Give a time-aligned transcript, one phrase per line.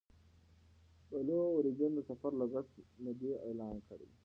[1.09, 2.73] بلو اوریجن د سفر لګښت
[3.05, 4.09] نه دی اعلان کړی.